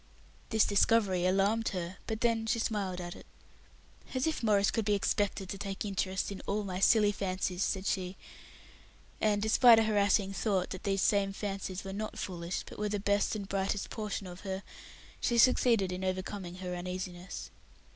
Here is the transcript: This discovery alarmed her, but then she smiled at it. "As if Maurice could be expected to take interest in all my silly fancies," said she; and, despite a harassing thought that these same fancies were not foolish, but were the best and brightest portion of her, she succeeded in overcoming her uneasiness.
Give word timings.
This 0.49 0.65
discovery 0.65 1.27
alarmed 1.27 1.67
her, 1.77 1.97
but 2.07 2.21
then 2.21 2.47
she 2.47 2.57
smiled 2.57 2.99
at 2.99 3.15
it. 3.15 3.27
"As 4.15 4.25
if 4.25 4.41
Maurice 4.41 4.71
could 4.71 4.83
be 4.83 4.95
expected 4.95 5.47
to 5.49 5.59
take 5.59 5.85
interest 5.85 6.31
in 6.31 6.41
all 6.47 6.63
my 6.63 6.79
silly 6.79 7.11
fancies," 7.11 7.61
said 7.61 7.85
she; 7.85 8.17
and, 9.21 9.43
despite 9.43 9.77
a 9.77 9.83
harassing 9.83 10.33
thought 10.33 10.71
that 10.71 10.85
these 10.85 11.03
same 11.03 11.33
fancies 11.33 11.83
were 11.83 11.93
not 11.93 12.17
foolish, 12.17 12.63
but 12.65 12.79
were 12.79 12.89
the 12.89 12.99
best 12.99 13.35
and 13.35 13.47
brightest 13.47 13.91
portion 13.91 14.25
of 14.25 14.39
her, 14.39 14.63
she 15.19 15.37
succeeded 15.37 15.91
in 15.91 16.03
overcoming 16.03 16.55
her 16.55 16.73
uneasiness. 16.75 17.51